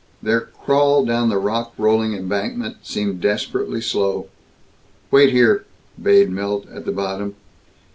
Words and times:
Their 0.19 0.41
crawl 0.41 1.05
down 1.05 1.29
the 1.29 1.37
rock 1.37 1.75
rolling 1.77 2.13
embankment 2.15 2.87
seemed 2.87 3.21
desperately 3.21 3.81
slow. 3.81 4.29
"Wait 5.11 5.29
here," 5.29 5.63
bade 6.01 6.31
Milt, 6.31 6.67
at 6.69 6.85
the 6.85 6.91
bottom. 6.91 7.35